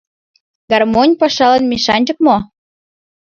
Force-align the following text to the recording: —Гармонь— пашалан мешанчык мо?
—Гармонь— 0.71 1.17
пашалан 1.21 1.63
мешанчык 1.71 2.17
мо? 2.25 2.37